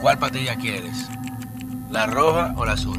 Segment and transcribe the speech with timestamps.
[0.00, 1.10] ¿Cuál patilla quieres?
[1.90, 2.98] ¿La roja o la azul?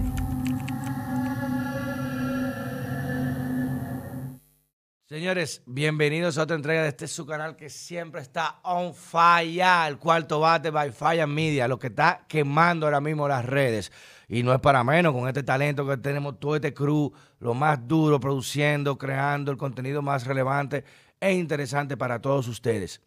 [5.09, 9.97] Señores, bienvenidos a otra entrega de este su canal que siempre está on fire, el
[9.97, 13.91] cuarto bate by Fire Media, lo que está quemando ahora mismo las redes.
[14.27, 17.87] Y no es para menos con este talento que tenemos todo este crew, lo más
[17.87, 20.85] duro, produciendo, creando el contenido más relevante
[21.19, 23.01] e interesante para todos ustedes.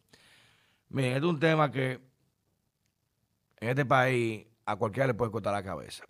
[0.88, 2.13] Miren, este es un tema que
[3.61, 6.05] en este país a cualquiera le puede cortar la cabeza.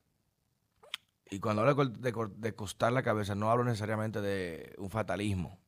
[1.30, 5.59] Y cuando hablo de, costar la cabeza, no hablo necesariamente de un fatalismo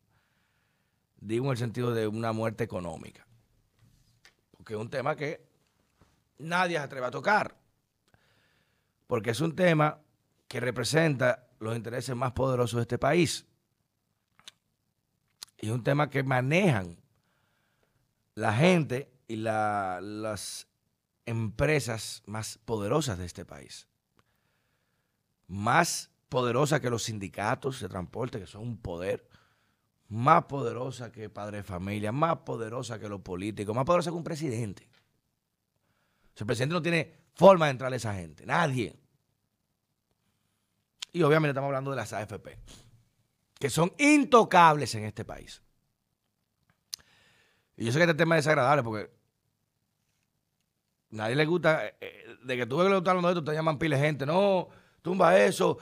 [1.21, 3.27] digo en el sentido de una muerte económica.
[4.57, 5.47] Porque es un tema que
[6.39, 7.57] nadie se atreve a tocar.
[9.07, 10.01] Porque es un tema
[10.49, 13.47] que representa los intereses más poderosos de este país.
[15.59, 16.97] Y es un tema que manejan
[18.35, 20.68] la gente y las
[21.27, 23.88] empresas más poderosas de este país.
[25.49, 29.29] Más poderosas que los sindicatos de transporte, que son un poder
[30.09, 34.24] más poderosa que padre de familia, más poderosa que los políticos, más poderosa que un
[34.24, 34.88] presidente.
[36.37, 38.96] el presidente no tiene forma de entrarle a esa gente, nadie.
[41.13, 42.59] Y obviamente estamos hablando de las AFP,
[43.59, 45.63] que son intocables en este país.
[47.77, 49.11] Y yo sé que este tema es desagradable porque
[51.10, 53.79] nadie le gusta, eh, eh, de que tú ves que le gustan los te llaman
[53.79, 54.68] pile gente, no,
[55.02, 55.79] tumba eso.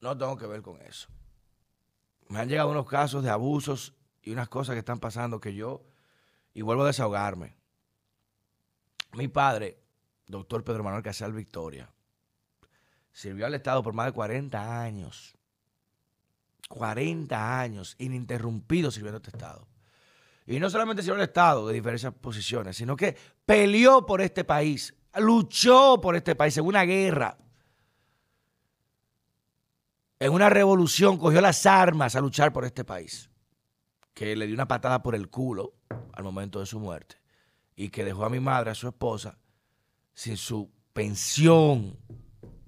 [0.00, 1.08] no tengo que ver con eso
[2.30, 5.82] me han llegado unos casos de abusos y unas cosas que están pasando que yo,
[6.54, 7.56] y vuelvo a desahogarme.
[9.14, 9.82] Mi padre,
[10.28, 11.90] doctor Pedro Manuel Casal Victoria,
[13.12, 15.36] sirvió al Estado por más de 40 años.
[16.68, 19.66] 40 años ininterrumpido sirviendo a este Estado.
[20.50, 24.94] Y no solamente sirvió al Estado de diferentes posiciones, sino que peleó por este país,
[25.16, 27.38] luchó por este país en una guerra
[30.20, 33.30] en una revolución cogió las armas a luchar por este país,
[34.12, 35.72] que le dio una patada por el culo
[36.12, 37.16] al momento de su muerte
[37.74, 39.38] y que dejó a mi madre, a su esposa,
[40.12, 41.98] sin su pensión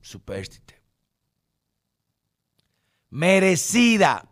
[0.00, 0.80] supérstite.
[3.10, 4.26] Merecida.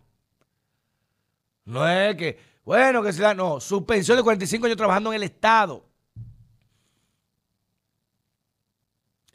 [1.67, 2.39] No es que,
[2.71, 5.85] bueno, que sea, no, su pensión de 45 años trabajando en el Estado.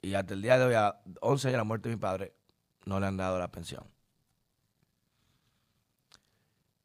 [0.02, 2.34] Y hasta el día de hoy, a 11 años de la muerte de mi padre,
[2.86, 3.84] no le han dado la pensión.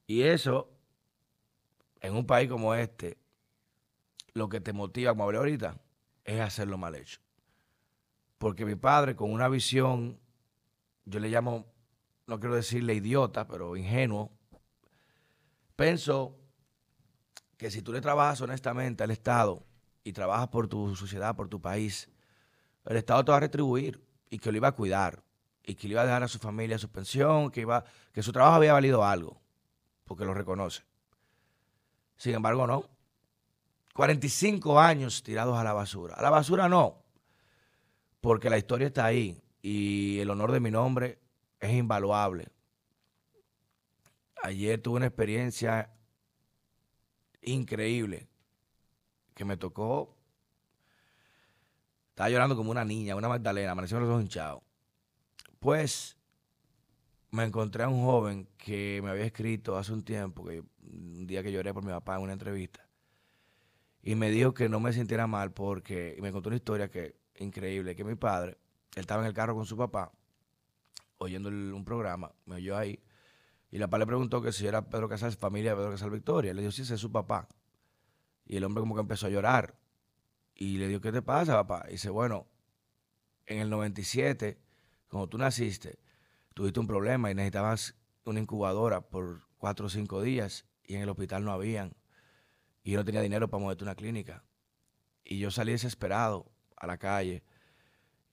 [0.08, 0.68] Y eso,
[2.00, 3.16] en un país como este,
[4.32, 5.80] lo que te motiva, como hablé ahorita,
[6.24, 7.20] es hacerlo mal hecho.
[8.38, 10.18] Porque mi padre, con una visión,
[11.04, 11.72] yo le llamo,
[12.26, 14.32] no quiero decirle idiota, pero ingenuo,
[15.76, 16.39] pensó
[17.60, 19.62] que si tú le trabajas honestamente al Estado
[20.02, 22.08] y trabajas por tu sociedad, por tu país,
[22.86, 25.22] el Estado te va a retribuir y que lo iba a cuidar
[25.62, 27.84] y que le iba a dejar a su familia su pensión, que, iba,
[28.14, 29.42] que su trabajo había valido algo,
[30.06, 30.84] porque lo reconoce.
[32.16, 32.88] Sin embargo, no.
[33.92, 36.14] 45 años tirados a la basura.
[36.14, 37.02] A la basura no,
[38.22, 41.18] porque la historia está ahí y el honor de mi nombre
[41.60, 42.48] es invaluable.
[44.42, 45.90] Ayer tuve una experiencia
[47.42, 48.28] increíble
[49.34, 50.16] que me tocó.
[52.10, 54.62] Estaba llorando como una niña, una Magdalena, amaneció los ojos hinchados.
[55.58, 56.16] Pues
[57.30, 61.42] me encontré a un joven que me había escrito hace un tiempo, que un día
[61.42, 62.86] que lloré por mi papá en una entrevista,
[64.02, 67.94] y me dijo que no me sintiera mal porque me contó una historia que increíble,
[67.94, 68.58] que mi padre,
[68.94, 70.12] él estaba en el carro con su papá,
[71.18, 72.98] oyendo un programa, me oyó ahí,
[73.70, 76.52] y la papá le preguntó que si era Pedro Casal, familia de Pedro Casal Victoria.
[76.52, 77.48] Le dijo, sí, ese es su papá.
[78.44, 79.78] Y el hombre como que empezó a llorar.
[80.54, 81.84] Y le dijo, ¿qué te pasa, papá?
[81.88, 82.48] Y dice, bueno,
[83.46, 84.58] en el 97
[85.10, 85.98] cuando tú naciste,
[86.54, 91.08] tuviste un problema y necesitabas una incubadora por cuatro o cinco días y en el
[91.08, 91.96] hospital no habían.
[92.84, 94.44] Y yo no tenía dinero para moverte una clínica.
[95.24, 97.42] Y yo salí desesperado a la calle.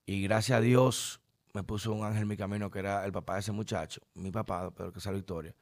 [0.06, 1.20] Y gracias a Dios
[1.58, 4.32] me puso un ángel en mi camino que era el papá de ese muchacho, mi
[4.32, 5.56] papá, Pedro Casal Victoria.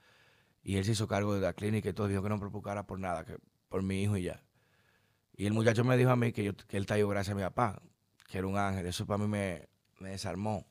[0.61, 2.85] Y él se hizo cargo de la clínica y todo, dijo que no me preocupara
[2.85, 3.37] por nada, que
[3.69, 4.43] por mi hijo y ya.
[5.37, 7.43] Y el muchacho me dijo a mí que, yo, que él estalló gracias a mi
[7.43, 7.81] papá,
[8.27, 8.85] que era un ángel.
[8.85, 9.69] Eso para mí me,
[9.99, 10.65] me desarmó.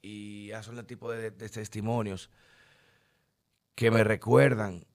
[0.00, 2.30] Y ya son el tipo de, testimonios
[3.74, 4.86] que me recuerdan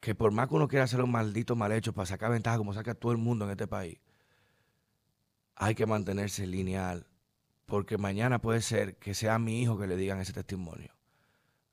[0.00, 2.74] que por más que uno quiera hacer un maldito mal hecho para sacar ventaja como
[2.74, 4.00] saca todo el mundo en este país,
[5.54, 7.06] hay que mantenerse lineal.
[7.70, 10.92] Porque mañana puede ser que sea mi hijo que le digan ese testimonio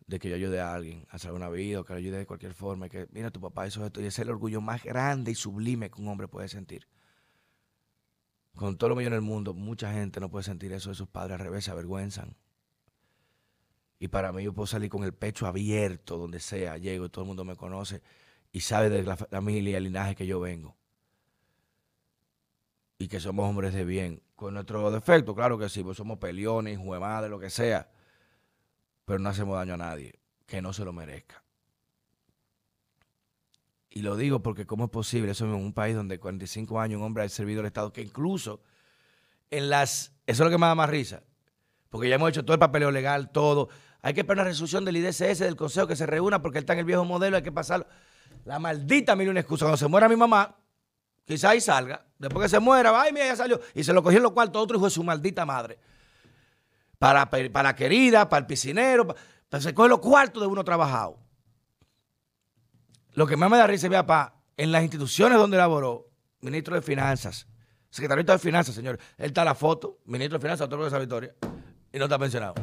[0.07, 2.25] de que yo ayude a alguien a salvar una vida o que le ayude de
[2.25, 2.87] cualquier forma.
[2.87, 4.01] Y que, mira, tu papá hizo esto.
[4.01, 6.87] Y es el orgullo más grande y sublime que un hombre puede sentir.
[8.55, 11.33] con todos los millones del mundo, mucha gente no puede sentir eso de sus padres,
[11.33, 12.35] al revés, se avergüenzan.
[13.99, 17.23] Y para mí yo puedo salir con el pecho abierto, donde sea, llego y todo
[17.23, 18.01] el mundo me conoce
[18.51, 20.75] y sabe de la familia y el linaje que yo vengo.
[22.99, 24.23] Y que somos hombres de bien.
[24.37, 27.89] Con nuestro defecto, claro que sí, pues somos peleones, de lo que sea.
[29.03, 31.43] Pero no hacemos daño a nadie que no se lo merezca.
[33.89, 37.05] Y lo digo porque cómo es posible eso en un país donde 45 años un
[37.07, 38.61] hombre ha servido al Estado, que incluso
[39.49, 40.13] en las...
[40.27, 41.23] Eso es lo que me da más risa,
[41.89, 43.69] porque ya hemos hecho todo el papeleo legal, todo.
[44.03, 46.73] Hay que esperar una resolución del IDCS, del Consejo, que se reúna porque él está
[46.73, 47.87] en el viejo modelo, hay que pasarlo.
[48.45, 50.55] La maldita, mire una excusa, cuando se muera mi mamá,
[51.25, 52.06] quizá ahí salga.
[52.19, 53.59] Después que se muera, ay, mira, ya salió.
[53.73, 55.77] Y se lo cogió en lo cual todo otro hijo de su maldita madre.
[56.97, 59.15] Para, para la querida, para el piscinero,
[59.59, 61.19] se coge los cuartos de uno trabajado.
[63.13, 66.09] Lo que más me da risa, mi papá, en las instituciones donde laboró,
[66.41, 67.47] ministro de Finanzas,
[67.89, 71.33] secretario de Finanzas, señor, él está la foto, ministro de Finanzas, todo de esa victoria,
[71.91, 72.55] y no está pensionado.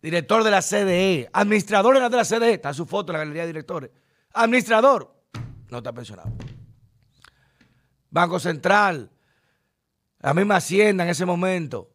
[0.00, 3.48] Director de la CDE, administrador de la CDE, está su foto en la galería de
[3.48, 3.90] directores.
[4.32, 5.14] Administrador,
[5.70, 6.30] no está pensionado.
[8.10, 9.10] Banco Central,
[10.20, 11.90] la misma Hacienda en ese momento,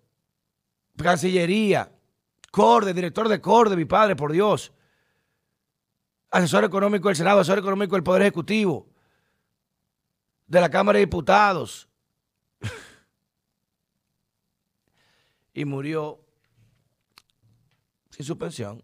[0.96, 1.92] Cancillería,
[2.52, 4.72] Corde, director de Corde, mi padre, por Dios
[6.34, 8.88] asesor económico del Senado, asesor económico del Poder Ejecutivo,
[10.48, 11.88] de la Cámara de Diputados.
[15.54, 16.20] y murió
[18.10, 18.84] sin su pensión.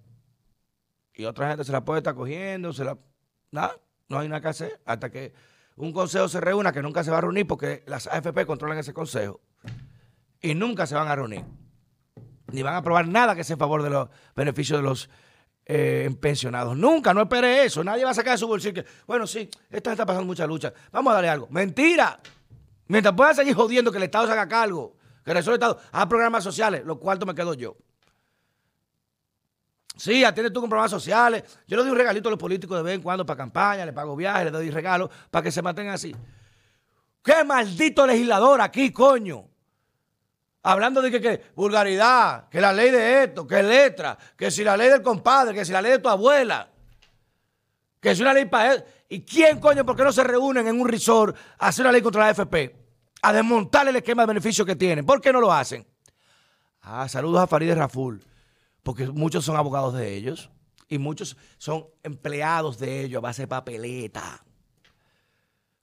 [1.15, 2.97] Y otra gente se la puede estar cogiendo, se la...
[3.51, 3.75] Nada,
[4.07, 5.33] no hay nada que hacer hasta que
[5.79, 8.93] un consejo se reúna, que nunca se va a reunir porque las AFP controlan ese
[8.93, 9.39] consejo.
[10.41, 11.45] Y nunca se van a reunir.
[12.51, 15.09] Ni van a aprobar nada que sea en favor de los beneficios de los
[15.65, 16.75] eh, pensionados.
[16.75, 17.81] Nunca, no espere eso.
[17.81, 20.73] Nadie va a sacar de su bolsillo que, bueno, sí, esta está pasando mucha lucha.
[20.91, 21.47] Vamos a darle algo.
[21.49, 22.19] Mentira.
[22.87, 26.43] Mientras puedan seguir jodiendo que el Estado se haga cargo, que el Estado haga programas
[26.43, 27.77] sociales, lo cuarto me quedo yo.
[29.99, 31.43] Sí, atiende tú con programas sociales.
[31.67, 33.91] Yo le doy un regalito a los políticos de vez en cuando para campaña, le
[33.91, 36.15] pago viajes, le doy regalos para que se mantengan así.
[37.21, 39.49] ¡Qué maldito legislador aquí, coño!
[40.63, 44.89] Hablando de que, vulgaridad, que la ley de esto, que letra, que si la ley
[44.89, 46.69] del compadre, que si la ley de tu abuela,
[47.99, 48.85] que es una ley para él.
[49.09, 52.01] ¿Y quién, coño, por qué no se reúnen en un resort a hacer una ley
[52.01, 52.73] contra la AFP?
[53.21, 55.05] A desmontar el esquema de beneficio que tienen.
[55.05, 55.85] ¿Por qué no lo hacen?
[56.83, 58.23] Ah, saludos a Farideh Raful,
[58.89, 60.49] porque muchos son abogados de ellos
[60.87, 64.43] y muchos son empleados de ellos a base de papeleta.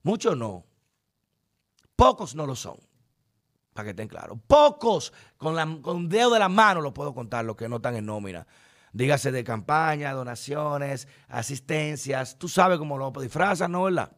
[0.03, 0.67] Muchos no.
[1.95, 2.77] Pocos no lo son
[3.73, 4.41] para que estén claros.
[4.49, 5.65] Pocos, con, la,
[6.09, 8.45] dedo de la mano lo puedo contar, los que no están en nómina.
[8.93, 12.37] Dígase de campaña, donaciones, asistencias.
[12.37, 14.11] Tú sabes cómo lo disfrazan, ¿no, verdad?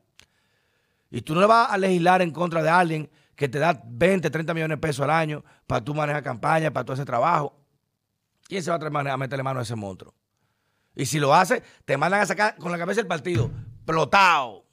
[1.11, 4.55] Y tú no vas a legislar en contra de alguien que te da 20, 30
[4.55, 7.58] millones de pesos al año para tú manejar campaña, para todo ese trabajo.
[8.49, 10.15] ¿Quién se va a, a meterle mano a ese monstruo?
[10.97, 13.51] Y si lo hace, te mandan a sacar con la cabeza del partido,
[13.85, 14.65] plotado.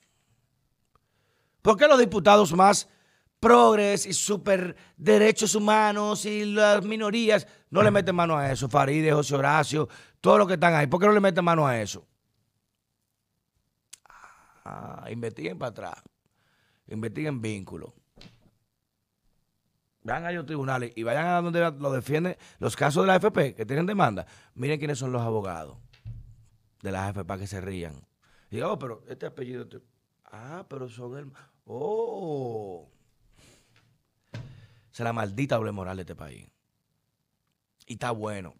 [1.61, 2.89] ¿Por qué los diputados más
[3.45, 8.67] progres y super derechos humanos y las minorías, no le meten mano a eso.
[8.67, 9.87] Faride, José Horacio,
[10.19, 10.87] todos los que están ahí.
[10.87, 12.07] ¿Por qué no le meten mano a eso?
[14.63, 16.03] Ah, investiguen para atrás.
[16.87, 17.91] Investiguen vínculos.
[20.05, 23.55] Vayan a los tribunales y vayan a donde lo defienden los casos de la AFP
[23.55, 24.25] que tienen demanda.
[24.53, 25.77] Miren quiénes son los abogados
[26.81, 28.07] de la AFP que se rían.
[28.49, 29.67] Y oh, pero este apellido.
[30.25, 31.31] Ah, pero son el.
[31.65, 32.87] Oh
[35.01, 36.47] es la maldita doble moral de este país.
[37.85, 38.55] Y está bueno.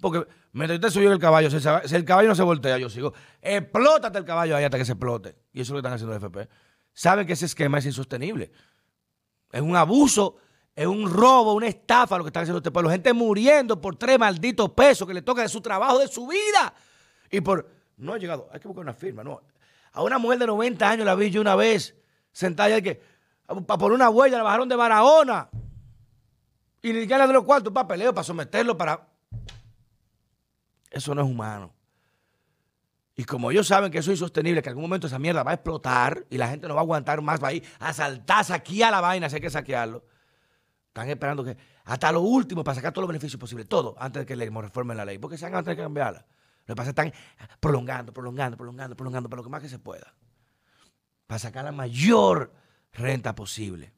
[0.00, 1.56] Porque mientras usted subió el caballo, si,
[1.94, 3.12] el caballo no se voltea, yo sigo.
[3.40, 5.36] Explótate el caballo ahí hasta que se explote.
[5.52, 6.48] Y eso es lo que están haciendo el FP.
[6.92, 8.50] Saben que ese esquema es insostenible.
[9.52, 10.36] Es un abuso,
[10.74, 12.90] es un robo, una estafa lo que están haciendo este pueblo.
[12.90, 16.74] Gente muriendo por tres malditos pesos que le toca de su trabajo, de su vida.
[17.30, 17.68] Y por.
[17.96, 19.40] No ha llegado, hay que buscar una firma, no.
[19.92, 21.96] A una mujer de 90 años la vi yo una vez
[22.30, 23.00] sentada y que
[23.46, 25.48] para poner una huella, la bajaron de Barahona.
[26.82, 29.08] Y ni siquiera de los cuartos para peleo, para someterlo, para.
[30.90, 31.72] Eso no es humano.
[33.18, 35.52] Y como ellos saben que eso es insostenible, que en algún momento esa mierda va
[35.52, 38.44] a explotar y la gente no va a aguantar más, va a ir a saltar,
[38.44, 40.04] saquear la vaina, si hay que saquearlo.
[40.88, 44.26] Están esperando que hasta lo último para sacar todos los beneficios posibles, todo, antes de
[44.26, 45.18] que le reformen la ley.
[45.18, 46.26] Porque se van a tener que cambiarla.
[46.66, 47.20] Lo que pasa es que están
[47.58, 50.14] prolongando, prolongando, prolongando, prolongando, para lo que más que se pueda.
[51.26, 52.52] Para sacar la mayor
[52.92, 53.94] renta posible.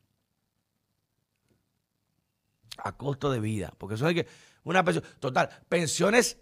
[2.77, 3.73] A costo de vida.
[3.79, 4.29] Porque eso es que
[4.63, 6.39] una pensión, total, pensiones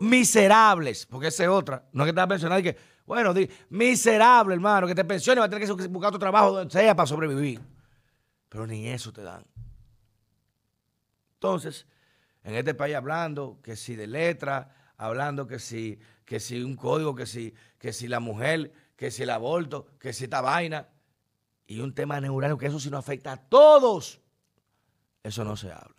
[0.00, 1.88] miserables, porque esa es otra.
[1.92, 2.76] No es que te pensionado y que,
[3.06, 3.32] bueno,
[3.68, 7.06] miserable, hermano, que te pensiones, va a tener que buscar otro trabajo donde sea para
[7.06, 7.60] sobrevivir.
[8.48, 9.44] Pero ni eso te dan.
[11.34, 11.86] Entonces,
[12.42, 17.14] en este país hablando que si de letra, hablando que si, que si un código,
[17.14, 20.88] que si, que si la mujer, que si el aborto, que si esta vaina,
[21.66, 24.20] y un tema neural, que eso sí nos afecta a todos.
[25.22, 25.94] Eso no se habla.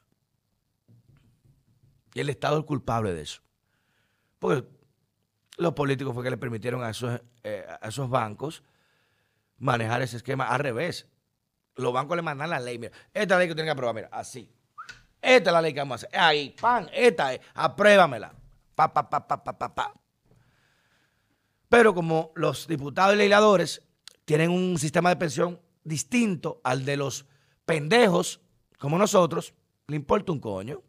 [2.14, 3.42] Y el Estado es culpable de eso.
[4.42, 4.68] Porque
[5.58, 8.64] los políticos fue que le permitieron a esos, eh, a esos bancos
[9.60, 11.08] manejar ese esquema al revés.
[11.76, 12.80] Los bancos le mandan la ley.
[12.80, 13.94] Mira, esta es ley que tienen que aprobar.
[13.94, 14.52] Mira, así.
[15.22, 16.20] Esta es la ley que vamos a hacer.
[16.20, 17.42] Ahí, pan, esta es.
[17.54, 18.34] Apruébamela.
[18.74, 19.94] Pa, pa, pa, pa, pa, pa, pa.
[21.70, 23.84] Pero como los diputados y legisladores
[24.26, 27.28] tienen un sistema de pensión distinto al de los
[27.64, 28.42] pendejos
[28.80, 29.54] como nosotros,
[29.86, 30.82] le importa un coño.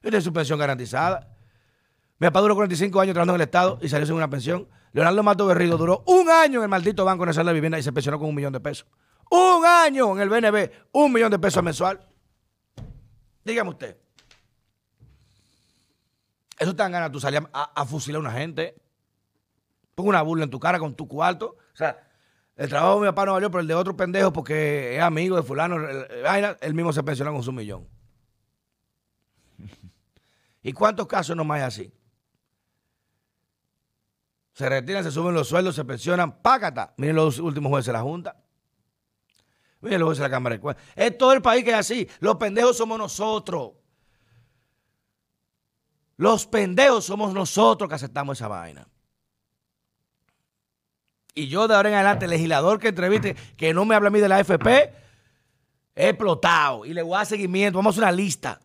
[0.00, 1.36] Y tiene su pensión garantizada.
[2.20, 4.68] Mi papá duró 45 años trabajando en el Estado y salió sin una pensión.
[4.92, 7.94] Leonardo Mato Berrido duró un año en el maldito Banco Nacional de Vivienda y se
[7.94, 8.86] pensionó con un millón de pesos.
[9.30, 11.98] Un año en el BNB, un millón de pesos mensual.
[13.42, 13.96] Dígame usted.
[16.58, 18.76] Eso te dan ganas tú salir a, fusilar a una gente.
[19.94, 21.56] Pon una burla en tu cara con tu cuarto.
[21.72, 22.06] O sea,
[22.54, 25.36] el trabajo de mi papá no valió, pero el de otro pendejo, porque es amigo
[25.36, 25.78] de fulano,
[26.60, 27.88] él mismo se pensionó con su millón.
[30.62, 31.99] ¿Y cuántos casos no más hay así?
[34.60, 36.92] Se retiran, se suben los sueldos, se pensionan, págata.
[36.98, 38.36] Miren los últimos jueces de la Junta.
[39.80, 40.84] Miren los jueces de la Cámara de Cuentas.
[40.94, 42.06] Es todo el país que es así.
[42.18, 43.70] Los pendejos somos nosotros.
[46.18, 48.86] Los pendejos somos nosotros que aceptamos esa vaina.
[51.34, 54.10] Y yo de ahora en adelante, el legislador que entreviste, que no me habla a
[54.10, 54.68] mí de la AFP,
[55.94, 56.84] he explotado.
[56.84, 57.78] Y le voy a dar seguimiento.
[57.78, 58.60] Vamos a hacer una lista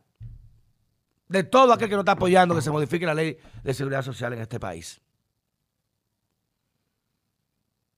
[1.30, 4.34] de todo aquel que no está apoyando que se modifique la ley de seguridad social
[4.34, 5.02] en este país.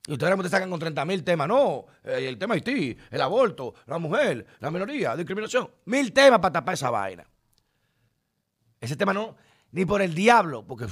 [0.07, 1.49] Y ustedes te sacan con 30 mil temas.
[1.49, 5.69] No, eh, el tema Haití, el aborto, la mujer, la minoría, discriminación.
[5.83, 7.27] Mil temas para tapar esa vaina.
[8.79, 9.35] Ese tema no,
[9.71, 10.87] ni por el diablo, porque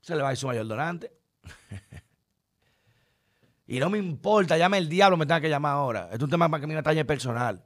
[0.00, 1.12] se le va a ir su mayor donante.
[3.66, 6.08] y no me importa, llame el diablo, me tenga que llamar ahora.
[6.10, 7.62] es un tema para que me atañe personal.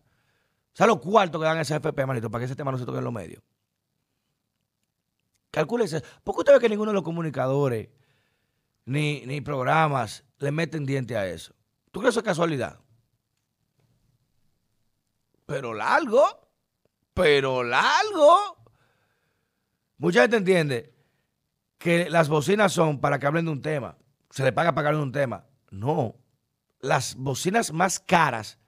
[0.72, 2.98] ¿Sabes los cuartos que dan ese FP, manito, para que ese tema no se toque
[2.98, 3.44] en los medios?
[5.52, 6.02] Calcúlese.
[6.24, 7.90] ¿Por qué usted ve que ninguno de los comunicadores
[8.86, 11.54] ni, ni programas le meten diente a eso?
[11.90, 12.78] ¿Tú crees que eso es casualidad?
[15.46, 16.22] Pero largo.
[17.14, 18.58] Pero largo.
[19.96, 20.94] Mucha gente entiende
[21.78, 23.96] que las bocinas son para que hablen de un tema.
[24.30, 25.46] Se le paga para que hablen de un tema.
[25.70, 26.16] No.
[26.80, 28.58] Las bocinas más caras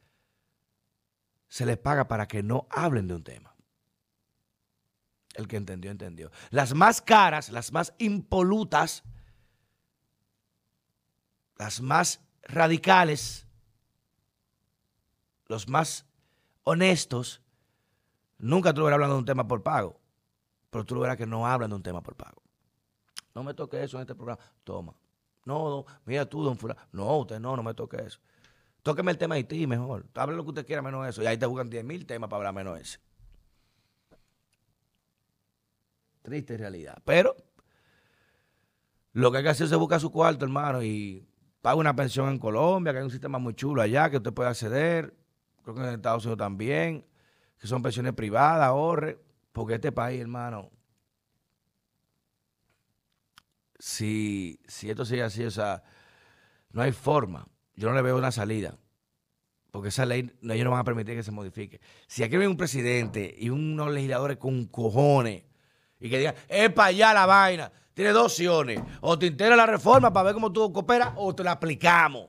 [1.49, 3.55] se les paga para que no hablen de un tema.
[5.35, 6.31] El que entendió, entendió.
[6.49, 9.05] Las más caras, las más impolutas,
[11.57, 13.47] las más radicales,
[15.47, 16.07] los más
[16.65, 17.43] honestos,
[18.39, 20.01] nunca tú lo verás hablando de un tema por pago,
[20.71, 22.43] pero tú lo verás que no hablan de un tema por pago.
[23.35, 24.43] No me toque eso en este programa.
[24.65, 24.95] Toma.
[25.45, 26.81] No, mira tú, don Fulano.
[26.93, 28.19] No, usted no, no me toque eso.
[28.83, 30.07] Tóqueme el tema de ti mejor.
[30.15, 31.23] Hable lo que usted quiera menos eso.
[31.23, 32.99] Y ahí te buscan 10 mil temas para hablar menos ese.
[36.23, 37.01] Triste realidad.
[37.05, 37.37] Pero
[39.13, 41.27] lo que hay que hacer es buscar su cuarto, hermano, y
[41.67, 44.49] paga una pensión en Colombia, que hay un sistema muy chulo allá que usted puede
[44.49, 45.13] acceder.
[45.65, 47.05] Creo que en Estados Unidos también,
[47.59, 49.19] que son pensiones privadas, ahorre,
[49.51, 50.71] porque este país, hermano,
[53.81, 55.83] si, si esto sigue así, o sea,
[56.71, 57.49] no hay forma.
[57.75, 58.79] Yo no le veo una salida.
[59.73, 61.81] Porque esa ley, ellos no van a permitir que se modifique.
[62.07, 65.43] Si aquí viene un presidente y unos legisladores con cojones
[65.99, 67.73] y que digan, es para allá la vaina.
[67.97, 68.79] Tiene dos opciones.
[69.01, 72.29] O te integra la reforma para ver cómo tú cooperas o te la aplicamos.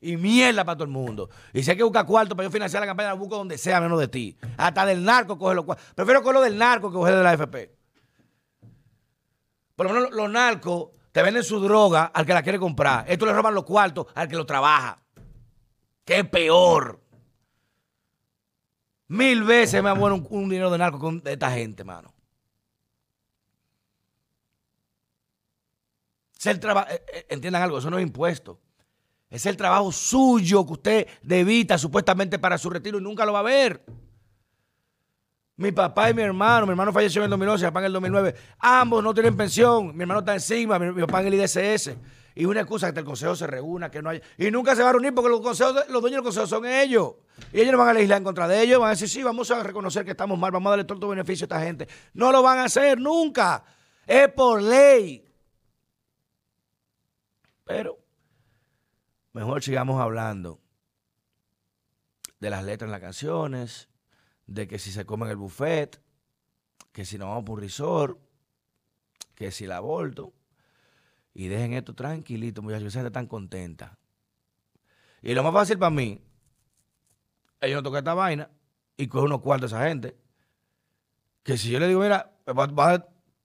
[0.00, 1.28] Y mierda para todo el mundo.
[1.52, 3.80] Y si hay que buscar cuarto para yo financiar la campaña, la busco donde sea,
[3.80, 4.36] menos de ti.
[4.56, 5.84] Hasta del narco coge los cuartos.
[5.96, 7.76] Prefiero cogerlo del narco que coger de la AFP.
[9.74, 13.04] Por lo menos los narcos te venden su droga al que la quiere comprar.
[13.08, 15.02] Esto le roban los cuartos al que lo trabaja.
[16.04, 17.00] ¡Qué peor!
[19.08, 22.14] Mil veces me bueno un, un dinero de narco con esta gente, mano.
[26.46, 28.58] El trabajo, eh, eh, entiendan algo, eso no es impuesto.
[29.30, 33.38] Es el trabajo suyo que usted debita supuestamente para su retiro y nunca lo va
[33.38, 33.82] a ver.
[35.56, 37.92] Mi papá y mi hermano, mi hermano falleció en el 2011, mi papá en el
[37.92, 38.34] 2009.
[38.58, 39.96] Ambos no tienen pensión.
[39.96, 41.92] Mi hermano está encima, mi, papá en el IDSS.
[42.34, 44.22] Y una excusa que el consejo se reúna, que no haya.
[44.36, 47.12] Y nunca se va a reunir porque los, consejos, los dueños del consejo son ellos.
[47.52, 48.80] Y ellos no van a legislar en contra de ellos.
[48.80, 51.44] Van a decir, sí, vamos a reconocer que estamos mal, vamos a darle todo beneficio
[51.44, 51.86] a esta gente.
[52.12, 53.62] No lo van a hacer nunca.
[54.06, 55.31] Es por ley.
[57.64, 57.98] Pero
[59.32, 60.60] mejor sigamos hablando
[62.40, 63.88] de las letras en las canciones,
[64.46, 66.02] de que si se comen el buffet,
[66.92, 68.18] que si nos vamos por un resort,
[69.34, 70.32] que si el aborto.
[71.34, 73.98] Y dejen esto tranquilito, muchachos, esa gente tan contenta.
[75.22, 76.20] Y lo más fácil para mí,
[77.60, 78.50] ellos no tocan esta vaina
[78.96, 80.16] y cogen unos cuartos a esa gente.
[81.42, 82.32] Que si yo le digo, mira,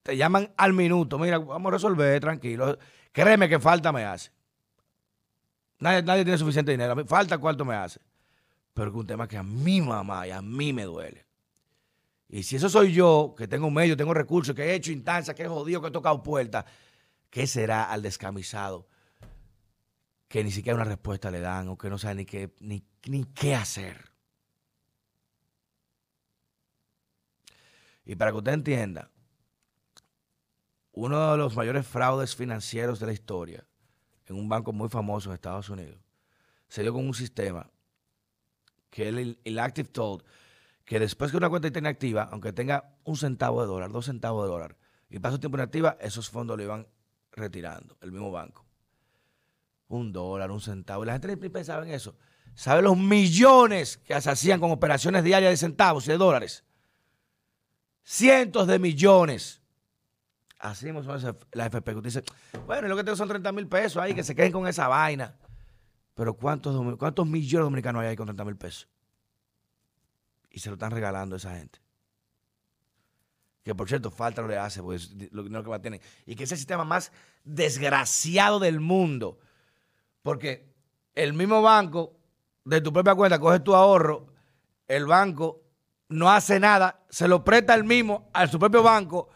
[0.02, 2.78] te llaman al minuto, mira, vamos a resolver, tranquilo.
[3.12, 4.30] Créeme que falta me hace.
[5.80, 8.00] Nadie, nadie tiene suficiente dinero, falta cuarto me hace.
[8.74, 11.26] Pero es un tema que a mi mamá y a mí me duele.
[12.28, 15.44] Y si eso soy yo, que tengo medios, tengo recursos, que he hecho instancias, que
[15.44, 16.64] he jodido, que he tocado puertas,
[17.30, 18.86] ¿qué será al descamisado
[20.28, 23.54] que ni siquiera una respuesta le dan o que no sabe ni qué, ni qué
[23.54, 24.08] hacer?
[28.08, 29.10] Y para que usted entienda,
[31.00, 33.64] uno de los mayores fraudes financieros de la historia
[34.26, 36.00] en un banco muy famoso en Estados Unidos
[36.68, 37.70] se dio con un sistema
[38.90, 40.24] que el, el Active Told,
[40.84, 44.44] que después que una cuenta esté inactiva, aunque tenga un centavo de dólar, dos centavos
[44.44, 44.76] de dólar,
[45.08, 46.86] y pasa tiempo inactiva, esos fondos lo iban
[47.32, 48.66] retirando, el mismo banco.
[49.88, 51.04] Un dólar, un centavo.
[51.04, 52.16] Y la gente ni pensaba en eso.
[52.54, 56.64] ¿Sabe los millones que se hacían con operaciones diarias de centavos y de dólares?
[58.02, 59.62] Cientos de millones.
[60.58, 61.92] Así mismo son la FP.
[61.92, 62.24] Que usted dice,
[62.66, 65.36] bueno, lo que tengo son 30 mil pesos ahí, que se queden con esa vaina.
[66.14, 68.88] Pero ¿cuántos, cuántos millones dominicanos hay ahí con 30 mil pesos?
[70.50, 71.80] y se lo están regalando a esa gente.
[73.62, 76.00] Que por cierto, falta lo le hace, pues lo que va a tener.
[76.26, 77.12] Y que es el sistema más
[77.44, 79.38] desgraciado del mundo.
[80.22, 80.74] Porque
[81.14, 82.16] el mismo banco,
[82.64, 84.32] de tu propia cuenta, coge tu ahorro,
[84.86, 85.62] el banco
[86.08, 89.28] no hace nada, se lo presta el mismo a su propio banco,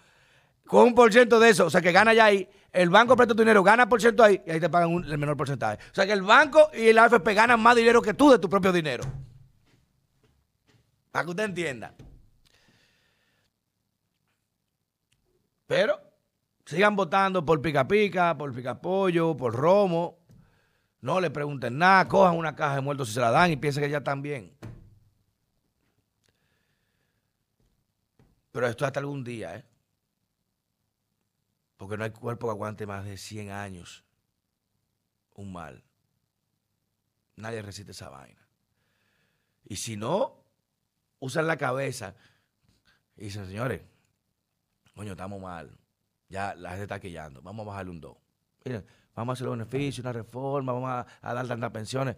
[0.73, 3.35] con un por ciento de eso, o sea que gana ya ahí, el banco presta
[3.35, 5.76] tu dinero, gana por ciento ahí, y ahí te pagan el menor porcentaje.
[5.91, 8.49] O sea que el banco y el AFP ganan más dinero que tú de tu
[8.49, 9.04] propio dinero.
[11.11, 11.95] Para que usted entienda.
[15.67, 16.00] Pero
[16.65, 20.21] sigan votando por pica pica, por pica pollo, por romo.
[21.02, 23.82] No le pregunten nada, cojan una caja de muertos si se la dan y piensen
[23.82, 24.56] que ya están bien.
[28.52, 29.72] Pero esto hasta algún día, ¿eh?
[31.82, 34.04] Porque no hay cuerpo que aguante más de 100 años
[35.34, 35.82] un mal.
[37.34, 38.40] Nadie resiste esa vaina.
[39.64, 40.45] Y si no,
[41.18, 42.14] usan la cabeza
[43.16, 43.82] y dicen, señores,
[44.95, 45.76] coño, estamos mal.
[46.28, 47.42] Ya la gente está quillando.
[47.42, 48.16] Vamos a bajarle un 2.
[48.64, 50.88] Miren, vamos a hacer los beneficios, una reforma, vamos
[51.21, 52.14] a, dar tantas pensiones.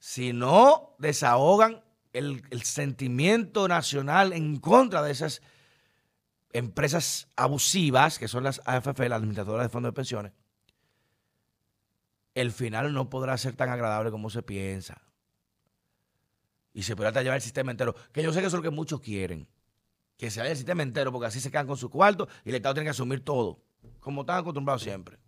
[0.00, 5.40] Si no desahogan el, el, sentimiento nacional en contra de esas
[6.52, 10.32] empresas abusivas, que son las AFP, las administradoras de fondos de pensiones,
[12.34, 15.02] el final no podrá ser tan agradable como se piensa
[16.74, 17.94] y se podrá llevar el sistema entero.
[18.12, 19.48] Que yo sé que eso es lo que muchos quieren.
[20.16, 22.56] Que se vaya el sistema entero, porque así se quedan con su cuarto y el
[22.56, 23.60] Estado tiene que asumir todo.
[24.00, 25.18] Como están acostumbrados siempre.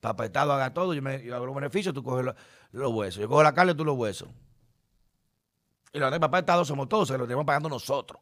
[0.00, 2.26] Papá Estado haga todo, yo, me, hago los beneficios, tú coges
[2.72, 3.20] los, huesos.
[3.20, 4.28] Yo cojo la carne, tú los huesos.
[5.92, 8.20] Y los de papá Estado somos todos, que lo tenemos pagando nosotros.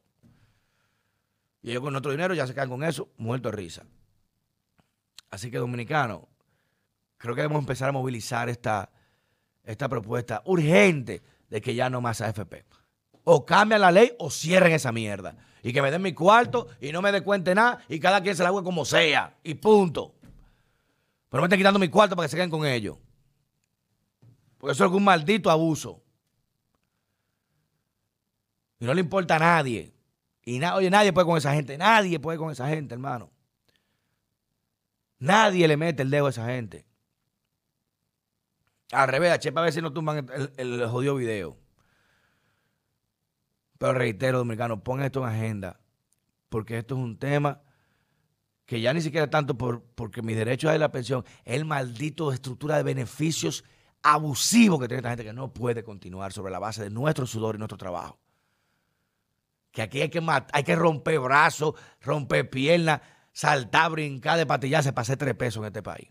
[1.66, 3.82] Y ellos con nuestro dinero ya se quedan con eso, muerto de risa.
[5.30, 6.28] Así que, dominicano,
[7.16, 8.88] creo que debemos empezar a movilizar esta,
[9.64, 12.64] esta propuesta urgente de que ya no más AFP.
[13.24, 15.34] O cambian la ley o cierren esa mierda.
[15.60, 18.36] Y que me den mi cuarto y no me dé cuenta nada y cada quien
[18.36, 19.36] se la haga como sea.
[19.42, 20.14] Y punto.
[21.28, 22.96] Pero me estén quitando mi cuarto para que se queden con ellos.
[24.56, 26.00] Porque eso es un maldito abuso.
[28.78, 29.95] Y no le importa a nadie.
[30.48, 31.76] Y oye, nadie puede con esa gente.
[31.76, 33.32] Nadie puede con esa gente, hermano.
[35.18, 36.86] Nadie le mete el dedo a esa gente.
[38.92, 41.58] Al revés, che, para ver si no tumban el, el, jodido video.
[43.76, 45.80] Pero reitero, dominicano, pongan esto en agenda.
[46.48, 47.60] Porque esto es un tema
[48.66, 52.76] que ya ni siquiera tanto por, porque mi derecho a la pensión, el maldito estructura
[52.76, 53.64] de beneficios
[54.00, 57.56] abusivo que tiene esta gente que no puede continuar sobre la base de nuestro sudor
[57.56, 58.20] y nuestro trabajo.
[59.76, 65.02] Que aquí hay que, hay que romper brazos, romper piernas, saltar, brincar, de patillarse para
[65.02, 66.08] hacer tres pesos en este país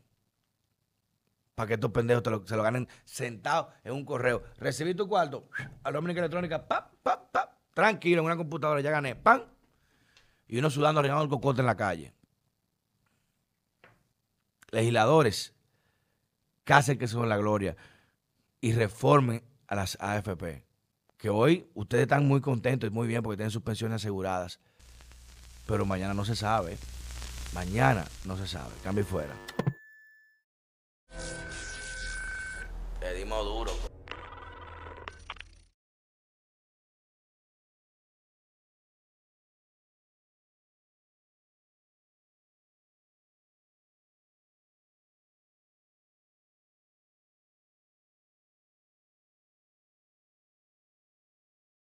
[1.55, 4.43] para que estos pendejos se lo ganen sentados en un correo.
[4.57, 5.49] Recibí tu cuarto,
[5.83, 9.41] a la electrónica, pa, pa, pa, tranquilo, en una computadora, ya gané, ¡pam!
[10.47, 12.13] Y uno sudando, arreglando el cocote en la calle.
[14.69, 15.55] Legisladores,
[16.65, 17.75] casen que son la gloria
[18.61, 20.74] y reformen a las AFP.
[21.17, 24.59] Que hoy ustedes están muy contentos y muy bien porque tienen sus pensiones aseguradas.
[25.65, 26.77] Pero mañana no se sabe.
[27.53, 28.73] Mañana no se sabe.
[28.83, 29.33] Cambio fuera.